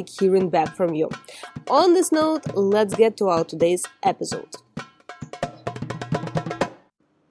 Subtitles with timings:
[0.00, 1.10] hearing back from you.
[1.70, 4.56] On this note, let's get to our today's episode.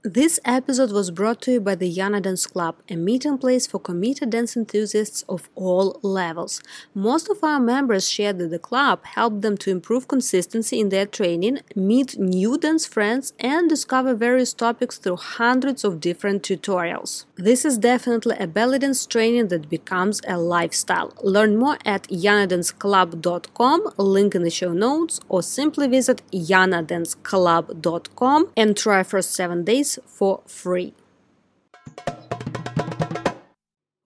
[0.04, 3.78] This episode was brought to you by the Iana Dance Club, a meeting place for
[3.78, 6.64] committed dance enthusiasts of all levels.
[6.96, 11.06] Most of our members share that the club helped them to improve consistency in their
[11.06, 17.26] training, meet new dance friends, and discover various topics through hundreds of different tutorials.
[17.36, 21.14] This is definitely a belly dance training that becomes a lifestyle.
[21.22, 29.04] Learn more at ianadanceclub.com, link in the show notes, or simply visit ianadanceclub.com and try
[29.04, 30.94] for seven days for free.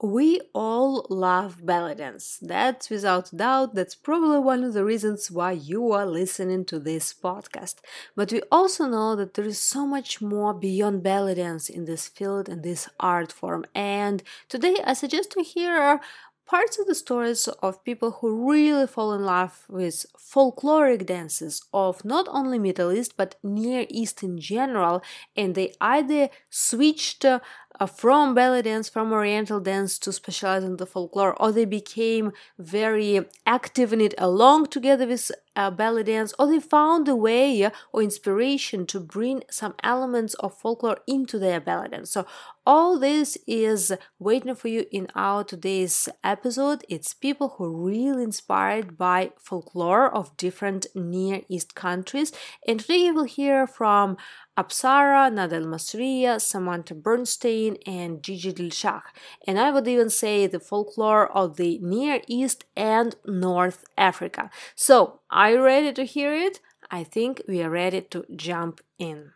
[0.06, 2.38] We all love belly dance.
[2.40, 7.12] That's without doubt, that's probably one of the reasons why you are listening to this
[7.12, 7.78] podcast.
[8.16, 12.08] But we also know that there is so much more beyond belly dance in this
[12.08, 13.66] field and this art form.
[13.74, 16.00] And today I suggest to hear
[16.46, 22.06] parts of the stories of people who really fall in love with folkloric dances of
[22.06, 25.02] not only Middle East but Near East in general,
[25.36, 27.40] and they either switched uh,
[27.88, 33.26] from belly dance, from oriental dance to specialize in the folklore, or they became very
[33.46, 38.02] active in it along together with uh, belly dance, or they found a way or
[38.02, 42.12] inspiration to bring some elements of folklore into their belly dance.
[42.12, 42.26] So
[42.66, 46.84] all this is waiting for you in our today's episode.
[46.90, 52.32] It's people who are really inspired by folklore of different Near East countries,
[52.68, 54.18] and today you will hear from
[54.58, 59.02] Apsara, Nada El Masriya, Samantha Burnstein, and Gigi Dilsah.
[59.46, 64.50] And I would even say the folklore of the Near East and North Africa.
[64.74, 66.62] So, are you ready to hear it?
[66.90, 69.32] I think we are ready to jump in.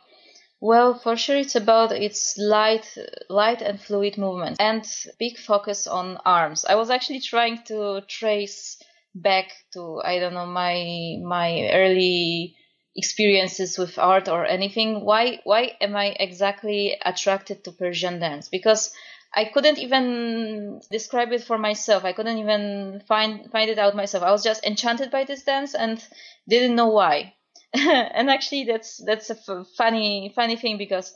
[0.60, 2.86] well, for sure, it's about its light,
[3.28, 4.84] light and fluid movement, and
[5.18, 6.64] big focus on arms.
[6.64, 8.78] I was actually trying to trace
[9.14, 12.56] back to I don't know my my early
[12.96, 15.04] experiences with art or anything.
[15.04, 18.48] Why why am I exactly attracted to Persian dance?
[18.48, 18.92] Because
[19.34, 22.04] I couldn't even describe it for myself.
[22.04, 24.24] I couldn't even find find it out myself.
[24.24, 26.02] I was just enchanted by this dance and
[26.48, 27.34] didn't know why.
[27.74, 31.14] and actually that's that's a f- funny funny thing because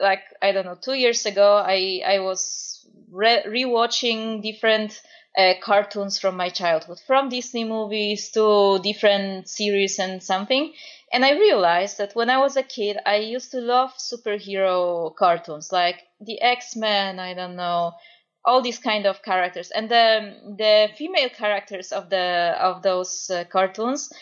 [0.00, 5.00] like I don't know two years ago I I was re- rewatching different
[5.36, 10.72] uh, cartoons from my childhood from Disney movies to different series and something
[11.12, 15.72] and I realized that when I was a kid I used to love superhero cartoons
[15.72, 17.92] like the X-Men I don't know
[18.44, 23.44] all these kind of characters and the the female characters of the of those uh,
[23.44, 24.12] cartoons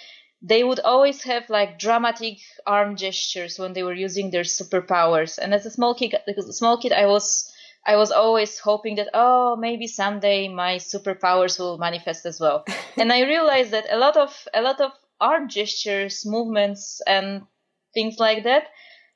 [0.43, 5.39] they would always have like dramatic arm gestures when they were using their superpowers.
[5.39, 7.50] And as a small kid, as a small kid, I was
[7.87, 12.65] I was always hoping that oh maybe someday my superpowers will manifest as well.
[12.97, 17.43] and I realized that a lot of a lot of arm gestures, movements, and
[17.95, 18.69] things like that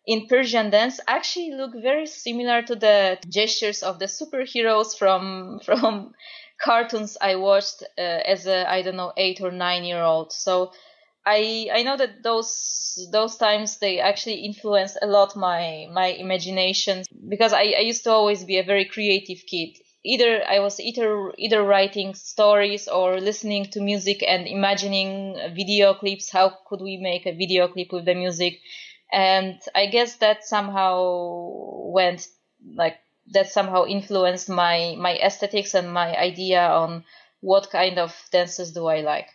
[0.06, 6.14] in Persian dance actually look very similar to the gestures of the superheroes from from
[6.60, 10.32] cartoons I watched uh, as a I don't know eight or nine year old.
[10.32, 10.72] So
[11.26, 17.04] I I know that those those times they actually influenced a lot my my imagination
[17.28, 19.70] because I, I used to always be a very creative kid.
[20.04, 26.30] Either I was either either writing stories or listening to music and imagining video clips.
[26.30, 28.60] How could we make a video clip with the music?
[29.12, 32.28] And I guess that somehow went
[32.74, 32.98] like
[33.32, 37.04] that somehow influenced my my aesthetics and my idea on
[37.40, 39.28] what kind of dances do I like.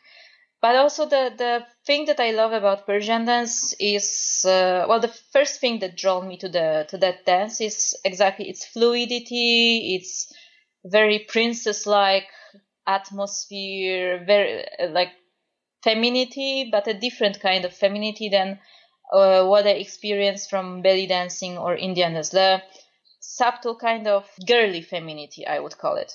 [0.62, 5.08] But also the, the thing that I love about Persian dance is uh, well the
[5.08, 10.34] first thing that drew me to the to that dance is exactly its fluidity, its
[10.84, 12.28] very princess like
[12.88, 15.12] atmosphere, very uh, like
[15.84, 18.60] femininity, but a different kind of femininity than
[19.14, 22.30] uh, what I experienced from belly dancing or Indian dance.
[22.30, 22.62] The
[23.20, 26.14] subtle kind of girly femininity, I would call it.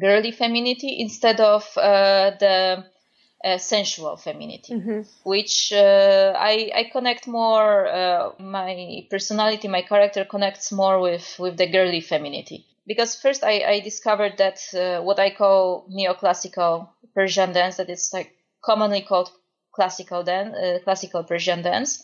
[0.00, 2.86] Girly femininity instead of uh, the
[3.44, 5.00] uh, sensual femininity, mm-hmm.
[5.22, 7.86] which uh, I, I connect more.
[7.86, 12.66] Uh, my personality, my character connects more with with the girly femininity.
[12.86, 18.12] Because first I, I discovered that uh, what I call neoclassical Persian dance, that it's
[18.12, 19.30] like commonly called
[19.72, 22.02] classical dance, uh, classical Persian dance,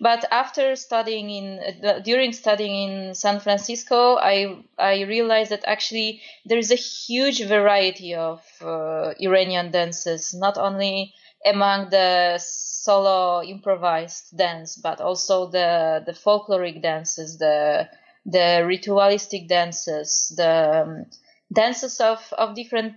[0.00, 6.58] but after studying in during studying in San Francisco, I I realized that actually there
[6.58, 11.14] is a huge variety of uh, Iranian dances, not only
[11.44, 17.88] among the solo improvised dance, but also the the folkloric dances, the
[18.26, 21.06] the ritualistic dances, the um,
[21.54, 22.96] dances of of different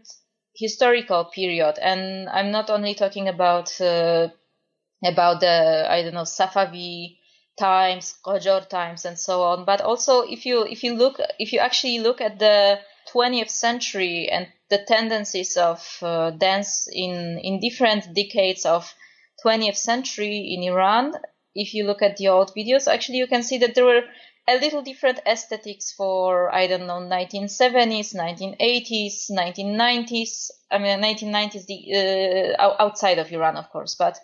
[0.56, 1.78] historical period.
[1.82, 4.30] And I'm not only talking about uh,
[5.04, 7.18] about the I don't know Safavi
[7.58, 9.66] times, Qajar times, and so on.
[9.66, 12.80] But also, if you if you look if you actually look at the
[13.14, 18.94] 20th century and the tendencies of uh, dance in in different decades of
[19.46, 21.14] 20th century in Iran,
[21.56, 24.04] if you look at the old videos, actually you can see that there were
[24.48, 30.52] a little different aesthetics for I don't know 1970s, 1980s, 1990s.
[30.72, 34.20] I mean 1990s the uh, outside of Iran, of course, but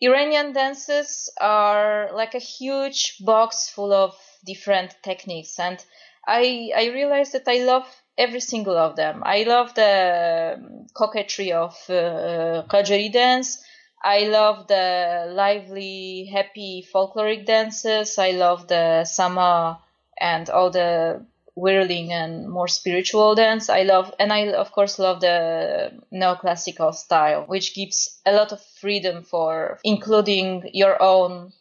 [0.00, 5.84] Iranian dances are like a huge box full of different techniques, and
[6.26, 7.86] I I realized that I love
[8.16, 9.22] every single of them.
[9.24, 13.58] I love the um, coquetry of uh, Qajari dance.
[14.02, 18.18] I love the lively, happy folkloric dances.
[18.18, 19.80] I love the sama
[20.20, 21.24] and all the
[21.58, 23.68] whirling and more spiritual dance.
[23.68, 28.60] I love, and I of course love the neoclassical style, which gives a lot of
[28.80, 31.52] freedom for including your own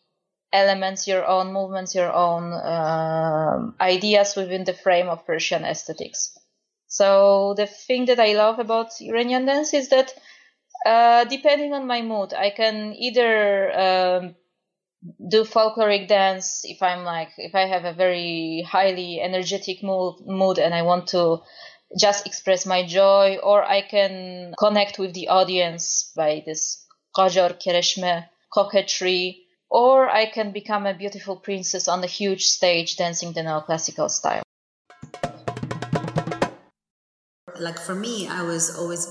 [0.53, 6.37] elements, your own movements, your own um, ideas within the frame of Persian aesthetics.
[6.87, 10.13] So the thing that I love about Iranian dance is that
[10.85, 14.35] uh, depending on my mood, I can either um,
[15.03, 20.57] do folkloric dance if I'm like if I have a very highly energetic mood mood
[20.57, 21.41] and I want to
[21.99, 26.85] just express my joy or I can connect with the audience by this
[27.15, 33.33] qajar kereshme coquetry or I can become a beautiful princess on the huge stage dancing
[33.33, 34.43] the neoclassical style.
[37.59, 39.07] Like for me, I was always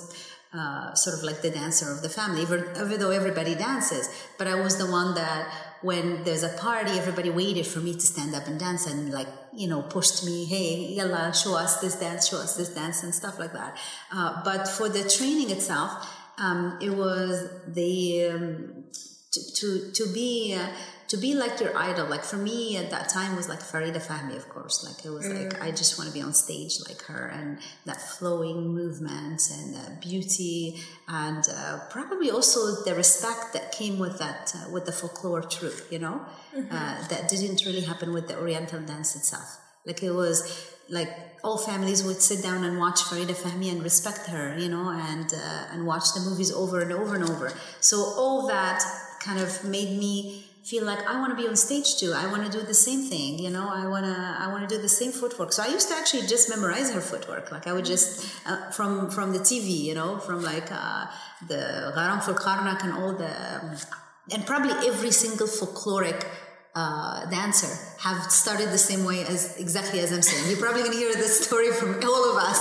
[0.54, 4.08] uh, sort of like the dancer of the family, even though everybody dances.
[4.38, 5.52] But I was the one that
[5.86, 9.28] when there's a party, everybody waited for me to stand up and dance and like,
[9.54, 13.14] you know, pushed me, hey, yalla, show us this dance, show us this dance and
[13.14, 13.78] stuff like that.
[14.12, 15.90] Uh, but for the training itself,
[16.38, 18.84] um, it was the, um,
[19.32, 20.66] to, to, to be, uh,
[21.08, 24.36] to be like your idol like for me at that time was like farida fahmi
[24.36, 25.34] of course like it was mm.
[25.39, 29.77] like i just want to be on stage like her and that flowing movement and
[29.77, 34.93] uh, beauty and uh, probably also the respect that came with that uh, with the
[34.93, 36.20] folklore truth you know
[36.55, 36.75] mm-hmm.
[36.77, 41.10] Uh, that didn't really happen with the oriental dance itself like it was like
[41.43, 45.32] all families would sit down and watch Farida Fahmi and respect her, you know, and
[45.32, 47.53] uh, and watch the movies over and over and over.
[47.81, 48.82] So all that
[49.20, 52.13] kind of made me feel like I want to be on stage too.
[52.13, 53.69] I want to do the same thing, you know.
[53.69, 55.53] I want to I want to do the same footwork.
[55.53, 57.53] So I used to actually just memorize her footwork.
[57.53, 58.11] Like I would just
[58.46, 61.06] uh, from from the TV, you know, from like uh,
[61.46, 63.32] the Gharam Fil Karnak and all the
[64.32, 66.27] and probably every single folkloric
[66.75, 70.51] uh, dancer have started the same way as exactly as I'm saying.
[70.51, 72.61] You're probably going to hear this story from all of us.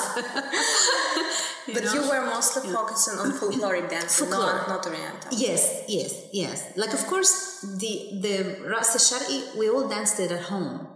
[1.73, 1.93] but know?
[1.93, 4.39] you were mostly focusing on folkloric dance, Folklore.
[4.39, 5.31] not, not oriental.
[5.31, 6.77] Yes, yes, yes.
[6.77, 10.87] Like of course, the the Ras Shari, we all danced it at home.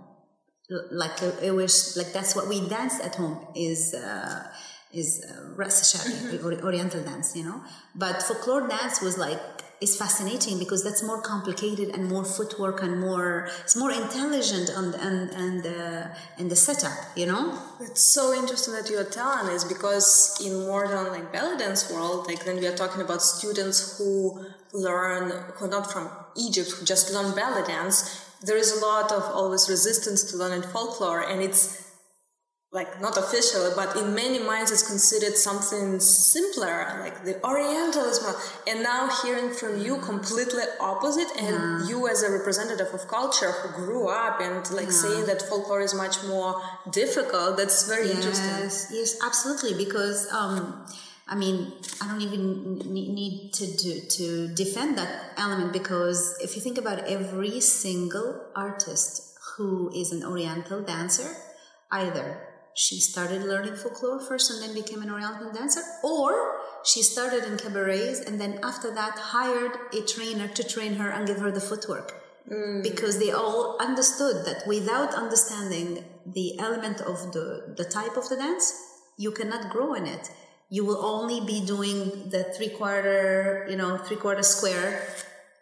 [0.92, 3.94] Like it was like that's what we danced at home is.
[3.94, 4.44] Uh,
[4.92, 6.66] is uh, Ras Shari, mm-hmm.
[6.66, 7.62] Oriental dance, you know.
[7.94, 9.40] But folklore dance was like
[9.82, 14.94] is fascinating because that's more complicated and more footwork and more it's more intelligent and
[14.96, 16.08] and and uh,
[16.38, 17.58] in the setup you know?
[17.80, 22.44] It's so interesting that you're telling this because in modern like belly dance world like
[22.46, 27.14] then we are talking about students who learn who are not from egypt who just
[27.14, 31.89] learn belly dance there is a lot of always resistance to learning folklore and it's
[32.72, 38.36] like not official, but in many minds it's considered something simpler, like the Orientalism.
[38.68, 40.04] And now hearing from you mm.
[40.04, 41.88] completely opposite, and yeah.
[41.88, 44.92] you as a representative of culture who grew up and like yeah.
[44.92, 46.62] saying that folklore is much more
[46.92, 47.58] difficult.
[47.58, 48.98] That's very yes, interesting.
[48.98, 49.74] Yes, absolutely.
[49.84, 50.86] Because um,
[51.28, 56.62] I mean, I don't even need to do, to defend that element because if you
[56.62, 61.36] think about every single artist who is an Oriental dancer,
[61.92, 67.44] either she started learning folklore first and then became an Oriental dancer, or she started
[67.44, 71.52] in cabarets and then after that hired a trainer to train her and give her
[71.52, 72.14] the footwork.
[72.50, 72.82] Mm.
[72.82, 78.38] Because they all understood that without understanding the element of the, the type of the
[78.38, 78.74] dance,
[79.18, 80.32] you cannot grow in it.
[80.70, 85.04] You will only be doing the three quarter, you know, three quarter square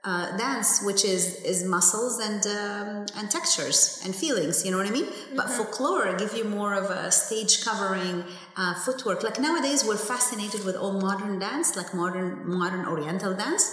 [0.03, 4.63] uh, dance, which is is muscles and um, and textures and feelings.
[4.63, 5.05] You know what I mean?
[5.05, 5.35] Mm-hmm.
[5.35, 8.23] But folklore give you more of a stage covering
[8.55, 9.23] uh, footwork.
[9.23, 13.63] Like nowadays, we're fascinated with all modern dance, like modern modern Oriental dance.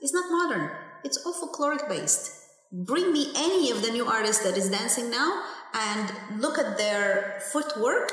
[0.00, 0.70] It's not modern.
[1.04, 2.40] It's all folkloric based.
[2.72, 7.40] Bring me any of the new artists that is dancing now and look at their
[7.52, 8.10] footwork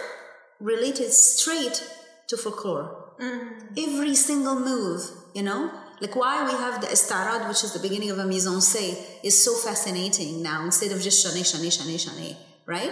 [0.60, 1.84] related straight
[2.28, 3.14] to folklore.
[3.20, 3.74] Mm-hmm.
[3.78, 5.02] Every single move,
[5.34, 8.98] you know like why we have the istarad, which is the beginning of a mise-en-scène,
[9.24, 12.92] is so fascinating now instead of just shane, shane, shane, shane, right?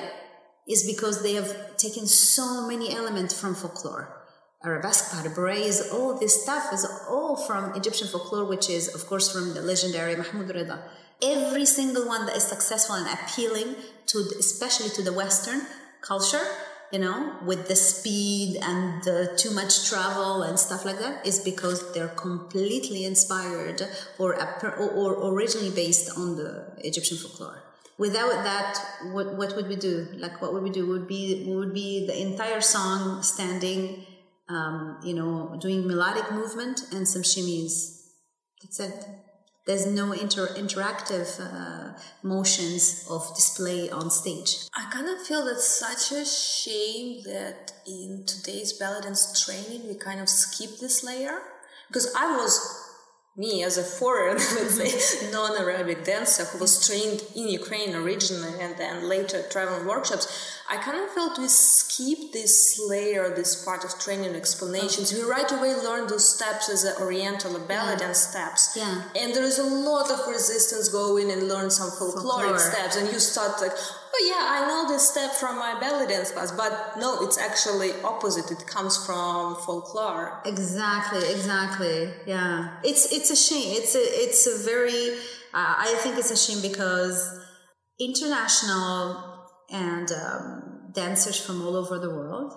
[0.68, 4.16] Is because they have taken so many elements from folklore.
[4.64, 9.54] Arabesque, pas all this stuff is all from Egyptian folklore, which is, of course, from
[9.56, 10.84] the legendary Mahmoud Reda.
[11.24, 13.76] Every single one that is successful and appealing
[14.08, 15.62] to, especially to the Western
[16.02, 16.46] culture,
[16.92, 21.40] you know, with the speed and the too much travel and stuff like that is
[21.40, 23.82] because they're completely inspired
[24.18, 27.64] or, or, or originally based on the Egyptian folklore.
[27.98, 28.80] Without that,
[29.12, 30.08] what, what would we do?
[30.18, 30.88] Like, what would we do?
[30.88, 34.06] Would be would be the entire song standing,
[34.48, 38.08] um, you know, doing melodic movement and some shimmies.
[38.62, 39.06] That's it
[39.70, 44.66] there's no inter- interactive uh, motions of display on stage.
[44.76, 49.94] I kind of feel that's such a shame that in today's belly dance training we
[49.94, 51.38] kind of skip this layer
[51.88, 52.89] because I was
[53.40, 58.78] me as a foreign, let's say, non-Arabic dancer who was trained in Ukraine originally and
[58.78, 60.26] then later traveling workshops,
[60.70, 65.14] I kind of felt we skip this layer, this part of training explanations.
[65.14, 67.98] We right away learn those steps as an Oriental belly yeah.
[67.98, 68.76] dance steps.
[68.76, 69.04] Yeah.
[69.20, 72.60] And there is a lot of resistance going and learn some folkloric Folklore.
[72.60, 72.98] steps.
[72.98, 73.72] And you start like,
[74.20, 77.92] oh yeah, I know this step from my belly dance class, but no, it's actually
[78.04, 78.52] opposite.
[78.52, 80.42] It comes from folklore.
[80.46, 82.12] Exactly, exactly.
[82.26, 83.76] Yeah, it's it's a shame.
[83.78, 85.18] It's a it's a very.
[85.54, 87.40] Uh, I think it's a shame because
[88.00, 92.54] international and um, dancers from all over the world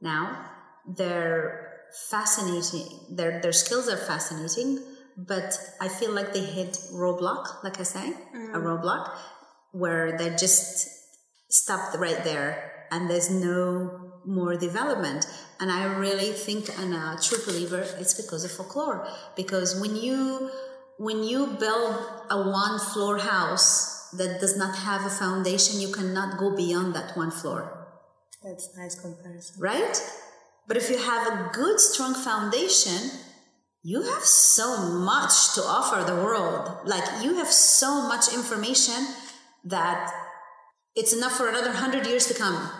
[0.00, 0.46] now
[0.86, 1.80] they're
[2.10, 2.86] fascinating.
[3.10, 4.82] Their their skills are fascinating,
[5.16, 8.54] but I feel like they hit roadblock, like I say, mm.
[8.54, 9.10] a roadblock
[9.72, 10.88] where they just
[11.48, 15.26] stopped right there and there's no more development.
[15.60, 19.08] And I really think, and a true believer, it's because of folklore.
[19.36, 20.50] Because when you
[20.98, 21.94] when you build
[22.30, 27.16] a one floor house that does not have a foundation, you cannot go beyond that
[27.16, 27.86] one floor.
[28.42, 29.60] That's nice comparison.
[29.60, 30.00] Right?
[30.66, 33.10] But if you have a good, strong foundation,
[33.82, 36.78] you have so much to offer the world.
[36.86, 39.06] Like you have so much information
[39.64, 40.12] that
[40.96, 42.70] it's enough for another hundred years to come.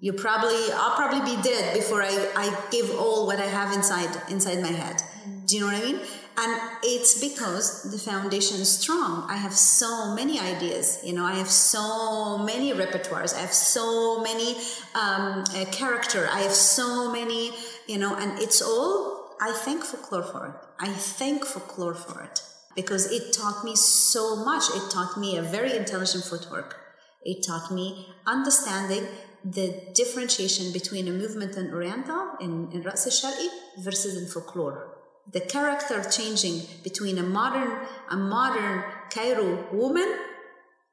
[0.00, 4.10] You probably, I'll probably be dead before I, I give all what I have inside
[4.30, 5.02] inside my head.
[5.46, 6.00] Do you know what I mean?
[6.38, 9.26] And it's because the foundation is strong.
[9.28, 11.00] I have so many ideas.
[11.04, 13.34] You know, I have so many repertoires.
[13.34, 14.56] I have so many
[14.94, 16.28] um, uh, character.
[16.32, 17.52] I have so many.
[17.86, 19.36] You know, and it's all.
[19.40, 20.54] I thank folklore for it.
[20.78, 22.42] I thank folklore for it
[22.74, 24.64] because it taught me so much.
[24.74, 26.79] It taught me a very intelligent footwork
[27.22, 29.06] it taught me understanding
[29.44, 33.48] the differentiation between a movement in Oriental, in, in Ras al-Shar'i,
[33.82, 34.96] versus in folklore.
[35.32, 40.14] The character changing between a modern, a modern Cairo woman,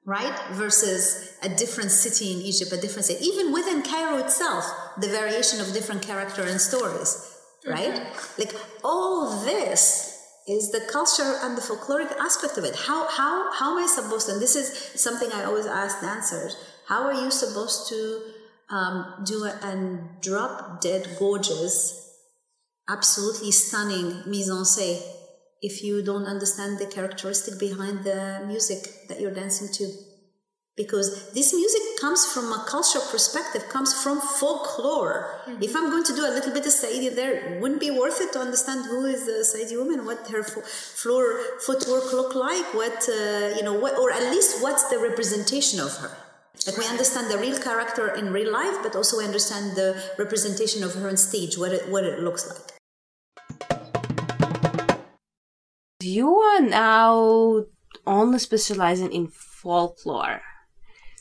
[0.05, 3.25] right, versus a different city in Egypt, a different city.
[3.25, 4.65] Even within Cairo itself,
[4.97, 7.93] the variation of different character and stories, right?
[7.93, 8.41] Mm-hmm.
[8.41, 10.16] Like all this
[10.47, 12.75] is the culture and the folkloric aspect of it.
[12.75, 14.33] How how how am I supposed to?
[14.33, 14.67] And this is
[14.99, 16.55] something I always ask dancers.
[16.87, 18.21] How are you supposed to
[18.69, 22.13] um, do a, a drop dead gorgeous,
[22.87, 25.01] absolutely stunning mise en scène
[25.61, 30.06] if you don't understand the characteristic behind the music that you're dancing to?
[30.77, 35.41] Because this music comes from a cultural perspective, comes from folklore.
[35.47, 35.63] Mm-hmm.
[35.63, 38.31] If I'm going to do a little bit of Saidi there, wouldn't be worth it
[38.33, 43.57] to understand who is the Saidi woman, what her floor footwork look like, what uh,
[43.57, 46.11] you know, what, or at least what's the representation of her.
[46.67, 50.83] Like we understand the real character in real life, but also we understand the representation
[50.83, 52.77] of her on stage, what it what it looks like.
[56.01, 57.65] You are now
[58.05, 60.41] only specializing in folklore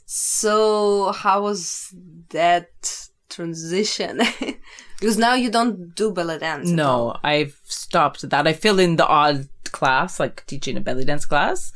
[0.06, 1.92] so how was
[2.30, 4.22] that transition?
[5.00, 6.70] because now you don't do belly dance.
[6.70, 8.46] No, I've stopped that.
[8.46, 11.72] I fill in the odd class, like teaching a belly dance class.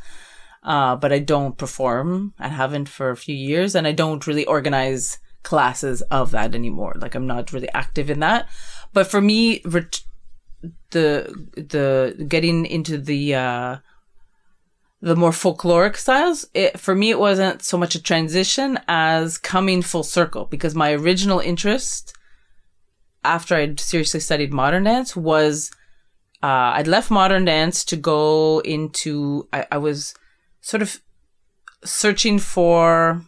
[0.63, 2.35] Uh, but I don't perform.
[2.39, 6.95] I haven't for a few years and I don't really organize classes of that anymore.
[6.97, 8.49] Like I'm not really active in that.
[8.93, 10.03] But for me, ret-
[10.91, 13.77] the, the getting into the, uh,
[15.03, 19.81] the more folkloric styles, it, for me, it wasn't so much a transition as coming
[19.81, 22.15] full circle because my original interest
[23.25, 25.71] after I'd seriously studied modern dance was
[26.43, 30.15] uh, I'd left modern dance to go into, I, I was
[30.61, 31.01] sort of
[31.85, 33.23] searching for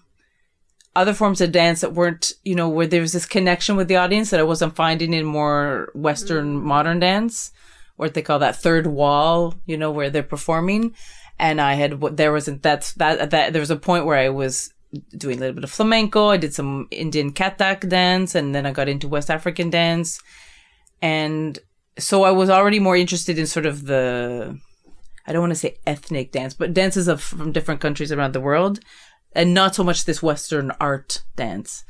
[0.95, 3.97] other forms of dance that weren't, you know, where there was this connection with the
[3.97, 6.67] audience that I wasn't finding in more Western mm-hmm.
[6.67, 7.51] modern dance,
[7.97, 10.95] or what they call that third wall, you know, where they're performing
[11.43, 14.29] and I had there was a, that's that that there was a point where I
[14.29, 14.73] was
[15.19, 16.29] doing a little bit of flamenco.
[16.29, 20.21] I did some Indian Kathak dance, and then I got into West African dance,
[21.03, 21.59] and
[21.99, 24.57] so I was already more interested in sort of the
[25.27, 28.41] I don't want to say ethnic dance, but dances of from different countries around the
[28.41, 28.79] world,
[29.33, 31.85] and not so much this Western art dance.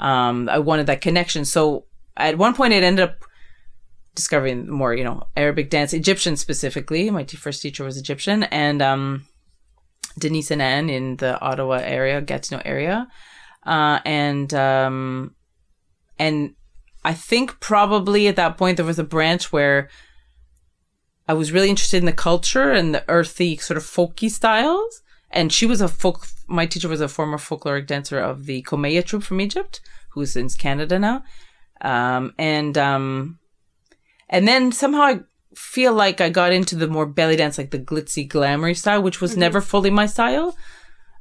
[0.00, 1.44] Um, I wanted that connection.
[1.44, 1.84] So
[2.16, 3.24] at one point, it ended up
[4.16, 7.08] discovering more, you know, Arabic dance, Egyptian specifically.
[7.10, 9.26] My first teacher was Egyptian, and um,
[10.18, 13.06] Denise and Anne in the Ottawa area, Gatineau area,
[13.64, 15.36] uh, and um,
[16.18, 16.54] and
[17.04, 19.88] I think probably at that point there was a branch where
[21.28, 25.02] I was really interested in the culture and the earthy sort of folky styles.
[25.30, 26.26] And she was a folk.
[26.48, 30.48] My teacher was a former folkloric dancer of the Kawmeya troupe from Egypt, who's in
[30.50, 31.24] Canada now.
[31.80, 33.38] Um, and um,
[34.28, 35.20] and then somehow I
[35.54, 39.20] feel like I got into the more belly dance, like the glitzy, glamoury style, which
[39.20, 39.40] was mm-hmm.
[39.40, 40.56] never fully my style.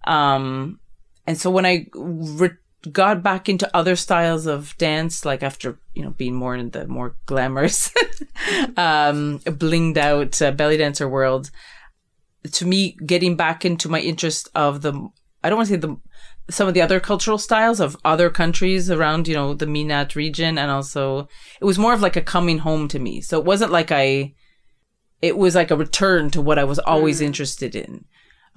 [0.05, 0.79] Um,
[1.25, 2.51] and so when I re-
[2.91, 6.87] got back into other styles of dance, like after, you know, being more in the
[6.87, 7.91] more glamorous,
[8.77, 11.49] um, blinged out uh, belly dancer world,
[12.51, 14.91] to me, getting back into my interest of the,
[15.43, 15.97] I don't want to say the,
[16.49, 20.57] some of the other cultural styles of other countries around, you know, the MENAT region.
[20.57, 21.27] And also,
[21.59, 23.21] it was more of like a coming home to me.
[23.21, 24.33] So it wasn't like I,
[25.21, 27.25] it was like a return to what I was always mm.
[27.25, 28.05] interested in.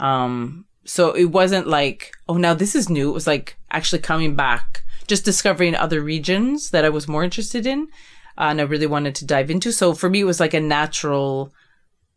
[0.01, 3.11] Um, so it wasn't like, oh, now this is new.
[3.11, 7.67] It was like actually coming back, just discovering other regions that I was more interested
[7.67, 7.89] in.
[8.37, 9.73] Uh, and I really wanted to dive into.
[9.73, 11.53] So for me, it was like a natural,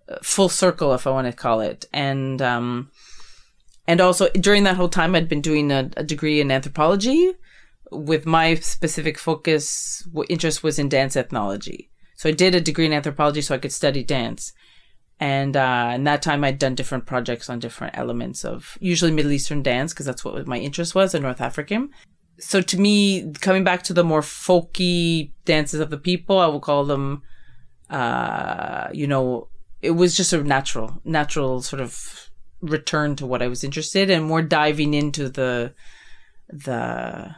[0.09, 1.85] uh, full circle, if I want to call it.
[1.93, 2.91] And, um,
[3.87, 7.33] and also during that whole time, I'd been doing a, a degree in anthropology
[7.91, 11.89] with my specific focus, interest was in dance ethnology.
[12.15, 14.53] So I did a degree in anthropology so I could study dance.
[15.19, 19.31] And uh, in that time, I'd done different projects on different elements of usually Middle
[19.31, 21.89] Eastern dance because that's what my interest was, in North African.
[22.39, 26.59] So to me, coming back to the more folky dances of the people, I will
[26.59, 27.21] call them,
[27.89, 29.49] uh, you know,
[29.81, 32.30] it was just a natural, natural sort of
[32.61, 35.73] return to what I was interested in, more diving into the
[36.49, 37.35] the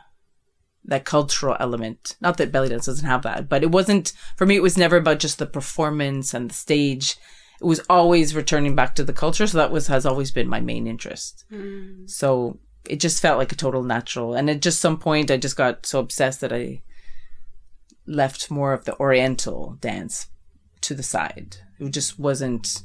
[0.85, 2.17] that cultural element.
[2.19, 4.55] Not that belly dance doesn't have that, but it wasn't for me.
[4.55, 7.15] It was never about just the performance and the stage.
[7.61, 9.47] It was always returning back to the culture.
[9.47, 11.45] So that was has always been my main interest.
[11.51, 12.09] Mm.
[12.09, 12.59] So
[12.89, 14.33] it just felt like a total natural.
[14.33, 16.81] And at just some point, I just got so obsessed that I
[18.05, 20.27] left more of the Oriental dance
[20.81, 21.57] to the side.
[21.79, 22.83] It just wasn't.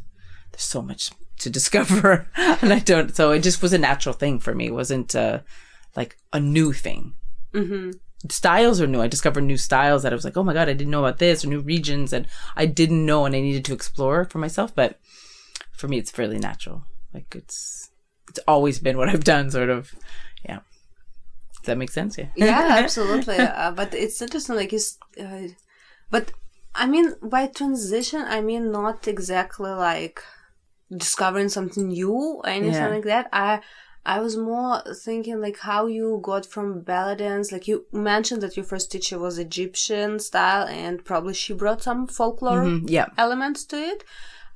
[0.53, 2.29] There's so much to discover.
[2.61, 4.67] And i don't so it just was a natural thing for me.
[4.67, 5.41] It wasn't uh,
[5.97, 7.15] like a new thing.
[7.55, 7.91] Mm-hmm.
[8.29, 9.01] styles are new.
[9.01, 11.19] I discovered new styles that i was like oh my god i didn't know about
[11.19, 14.75] this or new regions and i didn't know and i needed to explore for myself.
[14.75, 14.99] But
[15.73, 16.85] for me it's fairly natural.
[17.15, 17.91] Like it's
[18.29, 19.95] it's always been what i've done sort of.
[20.45, 20.61] Yeah.
[21.57, 22.19] Does that make sense?
[22.19, 22.29] Yeah.
[22.37, 23.39] Yeah absolutely.
[23.39, 25.49] Uh, but it's interesting like it's uh,
[26.11, 26.33] but
[26.75, 30.23] I mean, by transition, I mean not exactly like
[30.97, 32.89] discovering something new or anything Yeah.
[32.89, 33.29] like that.
[33.33, 33.61] I
[34.07, 37.53] I was more thinking like how you got from belly dance.
[37.53, 42.07] Like you mentioned that your first teacher was Egyptian style, and probably she brought some
[42.07, 43.09] folklore Mhm, yeah.
[43.19, 44.05] elements to it.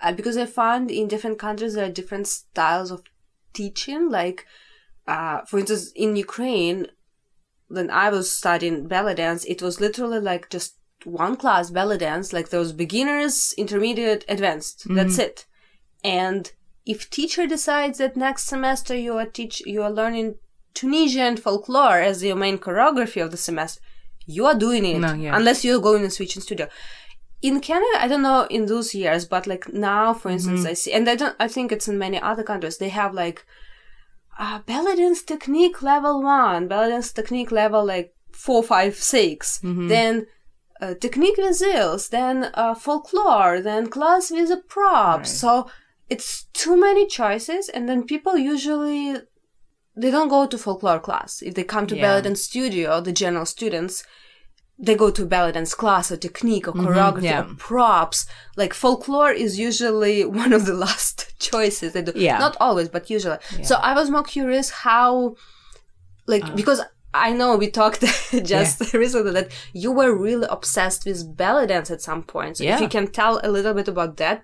[0.01, 3.03] Uh, because I found in different countries there are different styles of
[3.53, 4.09] teaching.
[4.09, 4.47] Like,
[5.07, 6.87] uh, for instance, in Ukraine,
[7.69, 12.33] when I was studying belly dance, it was literally like just one class belly dance,
[12.33, 14.87] like those beginners, intermediate, advanced.
[14.89, 15.47] That's it.
[16.05, 16.51] And
[16.85, 20.35] if teacher decides that next semester you are teach you are learning
[20.75, 23.81] Tunisian folklore as your main choreography of the semester,
[24.27, 25.37] you are doing it No, yeah.
[25.37, 26.69] unless you're going and switching studio.
[27.41, 30.93] In Canada, I don't know in those years, but like now, for instance, I see,
[30.93, 33.45] and I don't, I think it's in many other countries, they have like
[34.39, 39.59] uh, belly dance technique level one, belly dance technique level like four, five, six.
[39.89, 40.27] Then
[40.81, 45.19] uh, technique with zills, then uh, folklore, then class with a prop.
[45.19, 45.27] Right.
[45.27, 45.69] So
[46.09, 49.17] it's too many choices, and then people usually
[49.95, 51.43] they don't go to folklore class.
[51.43, 52.03] If they come to Yeah.
[52.03, 54.05] belly dance studio, the general students,
[54.79, 57.43] they go to belly dance class or technique or choreography yeah.
[57.43, 58.25] or props.
[58.57, 62.13] Like folklore is usually one of the last choices they do.
[62.15, 62.39] Yeah.
[62.39, 63.37] Not always, but usually.
[63.63, 65.37] So I was more curious how,
[66.27, 66.55] like, Uh.
[66.55, 66.81] because
[67.15, 68.01] I know we talked
[68.43, 72.57] just recently that you were really obsessed with belly dance at some point.
[72.57, 74.43] So if you can tell a little bit about that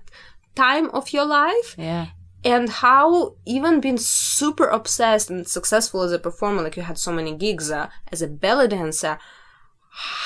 [0.67, 2.07] time of your life Yeah.
[2.55, 7.13] and how even being super obsessed and successful as a performer like you had so
[7.19, 9.15] many gigs uh, as a belly dancer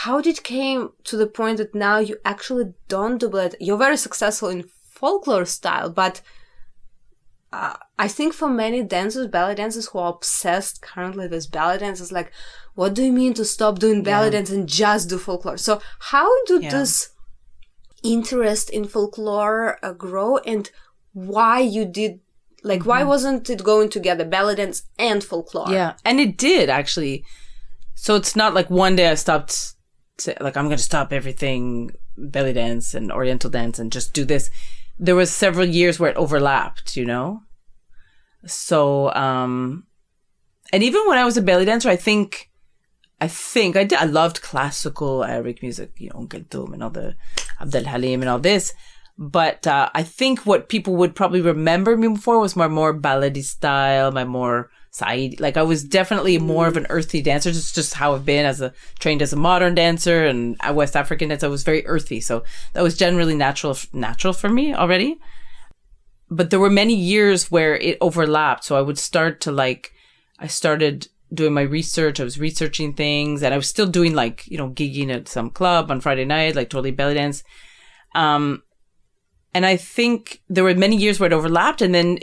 [0.04, 3.84] how did it came to the point that now you actually don't do ballet you're
[3.86, 4.60] very successful in
[5.00, 6.14] folklore style but
[7.52, 12.00] uh, i think for many dancers belly dancers who are obsessed currently with belly dance
[12.00, 12.30] is like
[12.74, 15.80] what do you mean to stop doing belly dance and just do folklore so
[16.12, 16.70] how do Yeah.
[16.70, 16.92] this
[18.02, 20.70] interest in folklore uh, grow and
[21.12, 22.20] why you did
[22.64, 27.24] like why wasn't it going together belly dance and folklore Yeah, and it did actually.
[27.94, 29.74] So it's not like one day I stopped,
[30.18, 34.24] to, like I'm going to stop everything belly dance and Oriental dance and just do
[34.24, 34.50] this.
[34.98, 37.42] There was several years where it overlapped, you know.
[38.46, 39.84] So, um,
[40.72, 42.50] and even when I was a belly dancer, I think,
[43.22, 44.00] I think I did.
[44.00, 47.14] I loved classical Arabic music, you know, Kulthum and all the
[47.60, 48.74] Abdel Halim and all this.
[49.16, 53.44] But uh, I think what people would probably remember me for was my more baladi
[53.44, 55.38] style, my more side.
[55.38, 57.52] Like I was definitely more of an earthy dancer.
[57.52, 60.96] Just just how I've been as a trained as a modern dancer and a West
[60.96, 61.46] African dancer.
[61.46, 65.20] I was very earthy, so that was generally natural natural for me already.
[66.28, 68.64] But there were many years where it overlapped.
[68.64, 69.92] So I would start to like,
[70.40, 72.20] I started doing my research.
[72.20, 75.50] I was researching things, and I was still doing like you know gigging at some
[75.50, 77.42] club on Friday night, like totally belly dance.
[78.14, 78.62] Um,
[79.54, 82.18] and I think there were many years where it overlapped, and then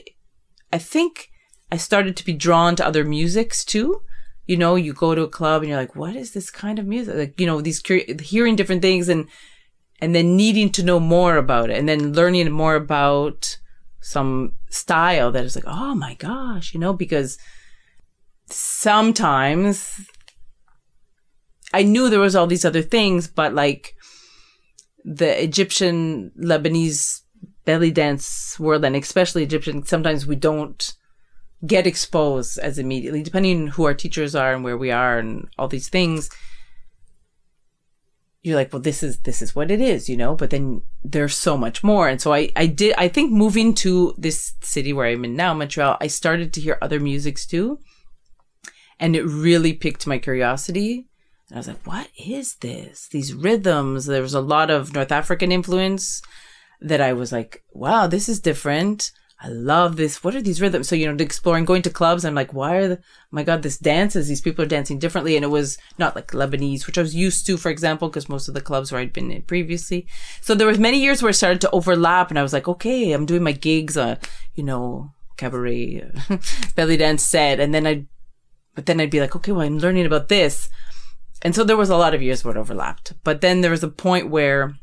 [0.71, 1.29] I think
[1.71, 4.01] I started to be drawn to other musics too.
[4.47, 6.87] You know, you go to a club and you're like, "What is this kind of
[6.87, 9.27] music?" Like, you know, these curi- hearing different things and
[10.01, 13.57] and then needing to know more about it, and then learning more about
[14.01, 17.37] some style that is like, "Oh my gosh," you know, because
[18.51, 19.99] sometimes
[21.73, 23.95] I knew there was all these other things, but like
[25.03, 27.21] the Egyptian Lebanese
[27.65, 30.93] belly dance world and especially Egyptian, sometimes we don't
[31.65, 35.47] get exposed as immediately, depending on who our teachers are and where we are and
[35.57, 36.29] all these things.
[38.41, 40.33] You're like, well, this is this is what it is, you know.
[40.33, 44.15] But then there's so much more, and so I I did I think moving to
[44.17, 47.79] this city where I'm in now, Montreal, I started to hear other musics too,
[48.99, 51.07] and it really piqued my curiosity.
[51.49, 53.07] And I was like, what is this?
[53.07, 54.05] These rhythms.
[54.05, 56.21] There was a lot of North African influence
[56.81, 59.11] that I was like, wow, this is different.
[59.41, 60.21] I love this.
[60.21, 60.89] What are these rhythms?
[60.89, 63.63] So, you know, exploring, going to clubs, I'm like, why are the, oh my God,
[63.63, 65.37] this dances, these people are dancing differently.
[65.37, 68.49] And it was not like Lebanese, which I was used to, for example, because most
[68.49, 70.07] of the clubs where I'd been in previously.
[70.41, 73.13] So there was many years where it started to overlap and I was like, okay,
[73.13, 74.17] I'm doing my gigs, uh,
[74.55, 76.11] you know, cabaret,
[76.75, 77.61] belly dance set.
[77.61, 78.07] And then I'd,
[78.79, 80.69] but then I'd be like, okay, well, I'm learning about this.
[81.41, 83.11] And so there was a lot of years where it overlapped.
[83.25, 84.77] But then there was a point where,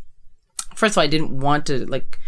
[0.74, 2.18] first of all, I didn't want to, like,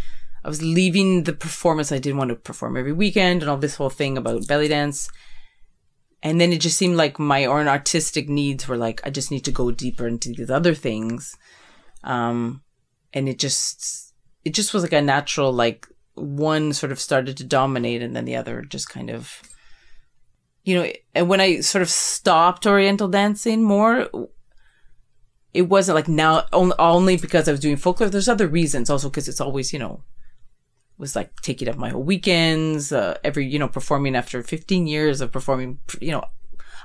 [0.42, 1.92] I was leaving the performance.
[1.92, 5.10] I didn't want to perform every weekend and all this whole thing about belly dance.
[6.22, 9.44] And then it just seemed like my own artistic needs were like, I just need
[9.44, 11.36] to go deeper into these other things.
[12.02, 12.62] Um,
[13.12, 17.44] and it just, it just was like a natural, like, one sort of started to
[17.44, 19.42] dominate and then the other just kind of,
[20.68, 24.10] you know, and when I sort of stopped Oriental dancing more,
[25.54, 28.10] it wasn't like now only, only because I was doing folklore.
[28.10, 30.02] There's other reasons also because it's always, you know,
[30.98, 35.22] was like taking up my whole weekends, uh, every, you know, performing after 15 years
[35.22, 36.26] of performing, you know,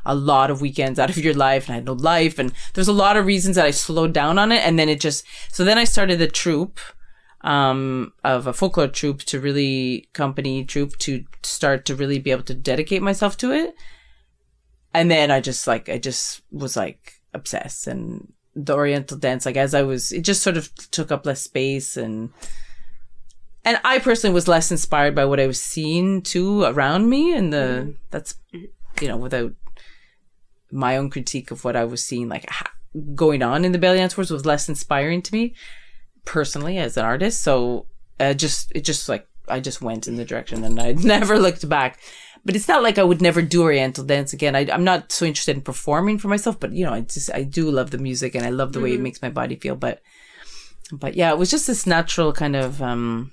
[0.06, 2.40] a lot of weekends out of your life and I had no life.
[2.40, 4.66] And there's a lot of reasons that I slowed down on it.
[4.66, 6.80] And then it just, so then I started the troupe,
[7.44, 12.44] um, of a folklore troupe to really company troupe to start to really be able
[12.44, 13.76] to dedicate myself to it.
[14.94, 19.58] And then I just like, I just was like obsessed and the Oriental dance, like
[19.58, 22.30] as I was, it just sort of took up less space and,
[23.66, 27.36] and I personally was less inspired by what I was seeing too around me.
[27.36, 29.54] And the, that's, you know, without
[30.72, 32.72] my own critique of what I was seeing, like ha-
[33.16, 35.56] going on in the belly dance wars was less inspiring to me
[36.26, 37.42] personally as an artist.
[37.42, 37.88] So,
[38.20, 41.68] uh, just, it just like, I just went in the direction and I never looked
[41.68, 42.00] back.
[42.46, 44.56] But it's not like I would never do Oriental dance again.
[44.56, 47.44] I, I'm not so interested in performing for myself, but you know, I just, I
[47.44, 49.76] do love the music and I love the way it makes my body feel.
[49.76, 50.02] But,
[50.92, 53.32] but yeah, it was just this natural kind of, um,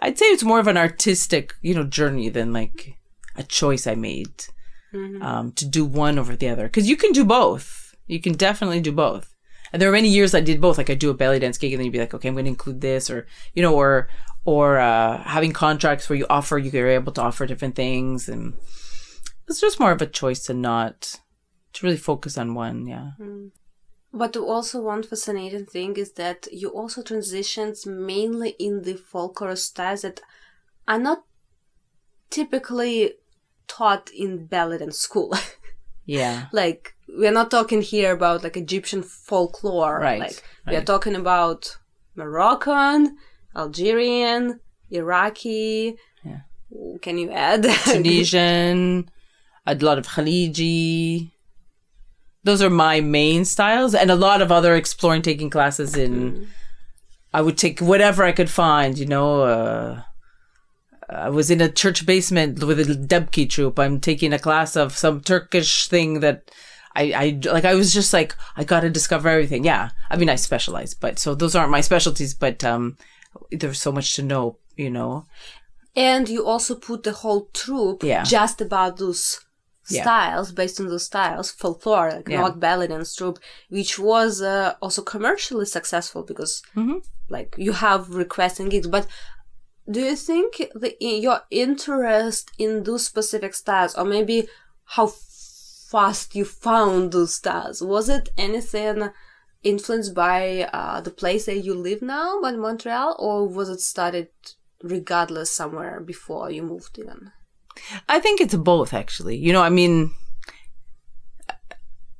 [0.00, 2.96] I'd say it's more of an artistic, you know, journey than like
[3.36, 4.44] a choice I made
[5.22, 6.64] um, to do one over the other.
[6.64, 7.94] Because you can do both.
[8.06, 9.35] You can definitely do both.
[9.72, 10.78] And there were many years I did both.
[10.78, 12.44] Like I do a belly dance gig, and then you'd be like, okay, I'm going
[12.44, 14.08] to include this, or you know, or
[14.44, 18.54] or uh, having contracts where you offer, you're able to offer different things, and
[19.48, 21.20] it's just more of a choice to not
[21.72, 22.86] to really focus on one.
[22.86, 23.10] Yeah.
[24.12, 30.02] But also one fascinating thing is that you also transitions mainly in the folklore styles
[30.02, 30.20] that
[30.88, 31.24] are not
[32.30, 33.14] typically
[33.68, 35.34] taught in ballet and school.
[36.06, 36.46] Yeah.
[36.52, 39.98] like we're not talking here about like Egyptian folklore.
[39.98, 41.76] Right, Like we are talking about
[42.14, 43.16] Moroccan,
[43.54, 45.96] Algerian, Iraqi.
[46.24, 46.40] Yeah.
[47.02, 47.64] Can you add?
[47.84, 49.08] Tunisian,
[49.66, 51.30] a lot of Khaliji.
[52.44, 56.48] Those are my main styles, and a lot of other exploring, taking classes in.
[57.34, 58.96] I would take whatever I could find.
[58.96, 60.02] You know, uh,
[61.08, 63.78] I was in a church basement with a Debki troupe.
[63.78, 66.50] I'm taking a class of some Turkish thing that.
[66.98, 67.12] I,
[67.44, 69.64] I like I was just like I got to discover everything.
[69.66, 72.32] Yeah, I mean I specialize, but so those aren't my specialties.
[72.32, 72.96] But um,
[73.52, 75.26] there's so much to know, you know.
[75.94, 78.22] And you also put the whole troupe Yeah.
[78.22, 79.40] just about those
[79.90, 80.02] Yeah.
[80.04, 82.40] styles, based on those styles, folklore, like Yeah.
[82.40, 86.98] not ballet and troupe, which was uh, also commercially successful because Mm-hmm.
[87.28, 88.86] like you have requests and gigs.
[88.88, 89.06] But
[89.90, 94.48] do you think the your interest in those specific styles, or maybe
[94.84, 99.10] how fast you found those styles, was it anything?
[99.62, 104.28] Influenced by uh, the place that you live now, by Montreal, or was it started
[104.80, 107.32] regardless somewhere before you moved in?
[108.08, 109.36] I think it's both, actually.
[109.36, 110.14] You know, I mean,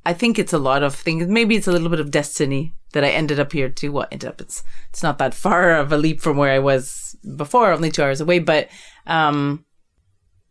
[0.07, 1.27] I think it's a lot of things.
[1.27, 3.91] Maybe it's a little bit of destiny that I ended up here too.
[3.91, 7.17] Well, ended up it's it's not that far of a leap from where I was
[7.35, 8.39] before, only two hours away.
[8.39, 8.69] But
[9.05, 9.65] um,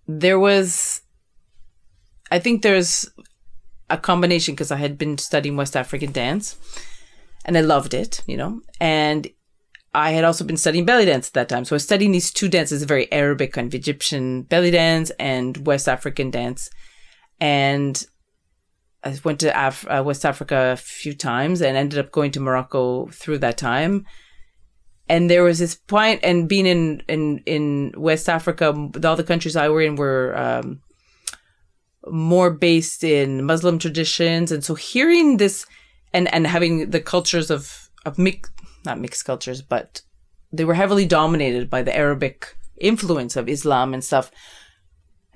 [0.07, 1.01] there was,
[2.31, 3.09] I think there's
[3.88, 6.59] a combination because I had been studying West African dance,
[7.47, 8.23] and I loved it.
[8.27, 9.27] You know, and
[9.95, 11.64] I had also been studying belly dance at that time.
[11.64, 15.66] So I was studying these two dances, very Arabic kind of Egyptian belly dance and
[15.66, 16.69] West African dance.
[17.40, 18.07] And
[19.05, 22.41] I went to Af- uh, West Africa a few times and ended up going to
[22.41, 24.05] Morocco through that time.
[25.09, 28.67] And there was this point, and being in, in, in West Africa,
[29.05, 30.81] all the countries I were in were, um,
[32.09, 34.51] more based in Muslim traditions.
[34.51, 35.67] And so hearing this
[36.13, 38.51] and, and having the cultures of, of mix,
[38.85, 40.03] not mixed cultures, but
[40.53, 44.31] they were heavily dominated by the Arabic influence of Islam and stuff.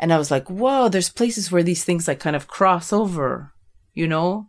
[0.00, 3.52] And I was like, whoa, there's places where these things like kind of cross over,
[3.92, 4.48] you know?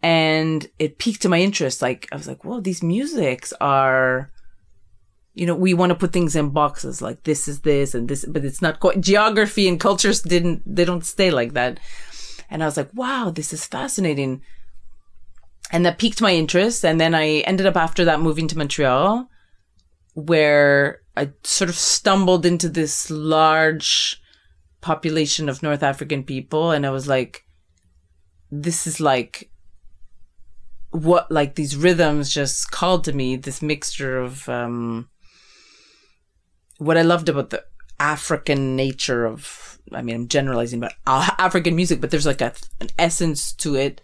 [0.00, 1.82] And it piqued my interest.
[1.82, 4.30] Like, I was like, whoa, these musics are,
[5.34, 8.24] you know, we want to put things in boxes like this is this and this,
[8.24, 11.80] but it's not quite geography and cultures didn't, they don't stay like that.
[12.48, 14.42] And I was like, wow, this is fascinating.
[15.72, 16.84] And that piqued my interest.
[16.84, 19.28] And then I ended up after that moving to Montreal
[20.14, 24.22] where I sort of stumbled into this large
[24.80, 26.70] population of North African people.
[26.70, 27.44] And I was like,
[28.52, 29.50] this is like
[30.90, 35.08] what, like these rhythms just called to me this mixture of, um,
[36.78, 37.64] what I loved about the
[37.98, 42.52] African nature of, I mean, I'm generalizing, but uh, African music, but there's like a,
[42.80, 44.00] an essence to it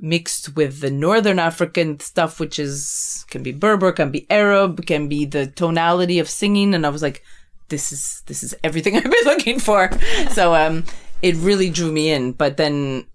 [0.00, 5.08] mixed with the Northern African stuff, which is, can be Berber, can be Arab, can
[5.08, 6.74] be the tonality of singing.
[6.74, 7.22] And I was like,
[7.68, 9.90] this is, this is everything I've been looking for.
[10.30, 10.84] so, um,
[11.22, 12.32] it really drew me in.
[12.32, 13.06] But then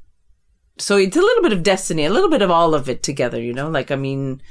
[0.80, 3.42] so it's a little bit of destiny, a little bit of all of it together,
[3.42, 3.70] you know?
[3.70, 4.42] Like, I mean,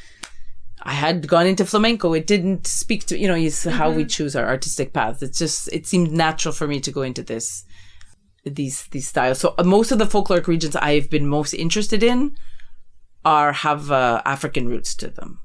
[0.83, 2.12] I had gone into flamenco.
[2.12, 5.23] It didn't speak to, you know, it's how we choose our artistic paths.
[5.23, 7.64] It's just, it seemed natural for me to go into this,
[8.51, 9.39] these, these styles.
[9.39, 12.37] So uh, most of the folkloric regions I've been most interested in
[13.25, 15.41] are, have uh, African roots to them,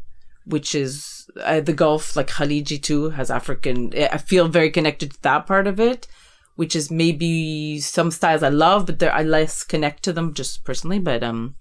[0.46, 5.22] which is uh, the Gulf, like Khaliji too, has African, I feel very connected to
[5.22, 6.08] that part of it
[6.56, 11.00] which is maybe some styles I love, but I less connect to them just personally.
[11.00, 11.56] But um,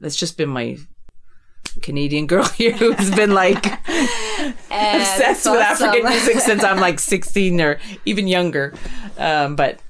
[0.00, 0.76] that's just been my
[1.80, 3.66] Canadian girl here who's been like
[4.70, 8.74] obsessed with African music since I'm like 16 or even younger.
[9.16, 9.80] Um, but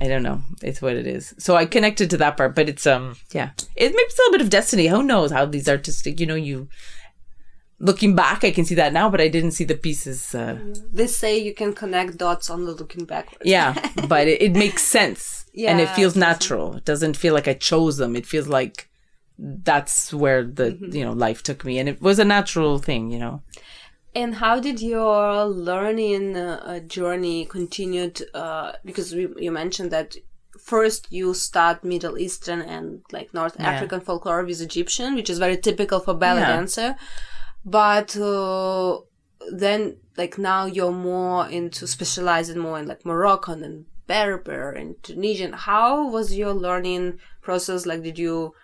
[0.00, 0.42] I don't know.
[0.62, 1.34] It's what it is.
[1.38, 3.50] So I connected to that part, but it's um yeah.
[3.76, 4.86] It maybe it's a little bit of destiny.
[4.86, 6.68] Who knows how these artistic, you know, you
[7.80, 10.34] looking back, I can see that now, but I didn't see the pieces.
[10.34, 10.58] Uh,
[10.92, 13.44] they say you can connect dots on the looking backwards.
[13.44, 13.74] yeah,
[14.08, 15.46] but it, it, makes sense.
[15.52, 16.76] Yeah, and it feels natural.
[16.76, 18.16] It doesn't feel like I chose them.
[18.16, 18.88] It feels like
[19.38, 20.96] that's where the, mm-hmm.
[20.96, 21.78] you know, life took me.
[21.78, 23.42] And it was a natural thing, you know.
[24.14, 28.22] And how did your learning uh, journey continued?
[28.34, 30.16] Uh, because we, you mentioned that
[30.58, 33.70] first you start Middle Eastern and like North yeah.
[33.70, 36.48] African folklore with Egyptian, which is very typical for belly yeah.
[36.48, 36.96] dancer
[37.64, 38.98] but uh,
[39.52, 45.52] then like now you're more into specializing more in like Moroccan and Berber and Tunisian.
[45.52, 47.84] How was your learning process?
[47.84, 48.54] Like, did you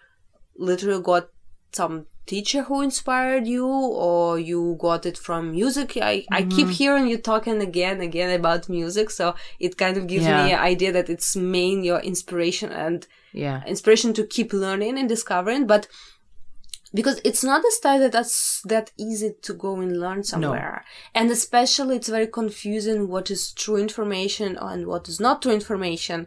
[0.56, 1.28] literally got
[1.72, 6.34] some teacher who inspired you or you got it from music I, mm-hmm.
[6.34, 6.70] I keep mm-hmm.
[6.70, 10.44] hearing you talking again again about music so it kind of gives yeah.
[10.44, 15.08] me an idea that it's main your inspiration and yeah inspiration to keep learning and
[15.08, 15.86] discovering but
[16.94, 21.20] because it's not a style that that's that easy to go and learn somewhere no.
[21.20, 26.26] and especially it's very confusing what is true information and what is not true information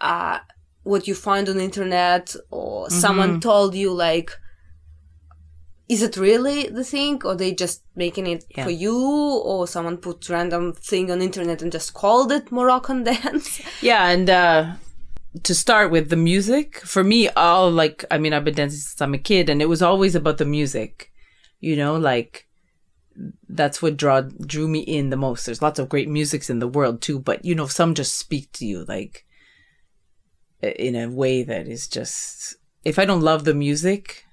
[0.00, 0.38] uh,
[0.82, 2.94] what you find on the internet or mm-hmm.
[2.94, 4.32] someone told you like
[5.88, 8.64] is it really the thing or they just making it yeah.
[8.64, 13.60] for you or someone put random thing on internet and just called it moroccan dance
[13.82, 14.72] yeah and uh
[15.42, 19.00] to start with the music for me all like i mean i've been dancing since
[19.00, 21.12] i'm a kid and it was always about the music
[21.60, 22.46] you know like
[23.48, 26.68] that's what draw drew me in the most there's lots of great musics in the
[26.68, 29.24] world too but you know some just speak to you like
[30.62, 34.24] in a way that is just if i don't love the music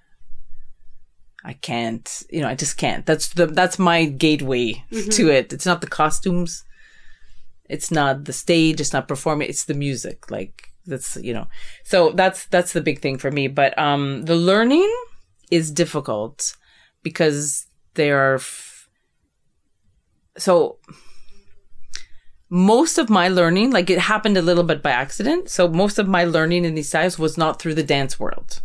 [1.46, 3.06] i can't you know i just can't.
[3.06, 5.10] That's the that's my gateway mm-hmm.
[5.10, 5.54] to it.
[5.54, 6.64] It's not the costumes.
[7.70, 8.80] It's not the stage.
[8.82, 9.50] It's not performing.
[9.50, 10.30] It's the music.
[10.30, 11.48] Like that's you know.
[11.84, 13.48] So that's that's the big thing for me.
[13.48, 14.92] But um the learning
[15.52, 16.56] is difficult
[17.04, 18.90] because there are f-
[20.38, 20.78] so
[22.50, 25.50] most of my learning like it happened a little bit by accident.
[25.50, 28.62] So most of my learning in these styles was not through the dance world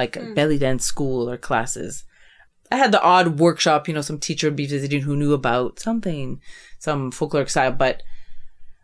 [0.00, 0.34] like mm.
[0.34, 2.04] belly dance school or classes
[2.72, 5.78] i had the odd workshop you know some teacher would be visiting who knew about
[5.78, 6.40] something
[6.78, 8.02] some folkloric style but